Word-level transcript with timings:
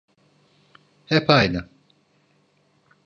Hep 1.05 1.29
aynı. 1.29 1.69